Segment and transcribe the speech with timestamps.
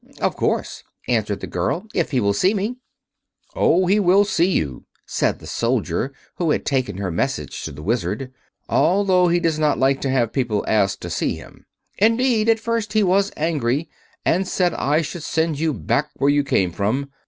[0.19, 2.77] "Of course," answered the girl, "if he will see me."
[3.55, 7.83] "Oh, he will see you," said the soldier who had taken her message to the
[7.83, 8.31] Wizard,
[8.67, 11.67] "although he does not like to have people ask to see him.
[11.99, 13.89] Indeed, at first he was angry
[14.25, 17.11] and said I should send you back where you came from.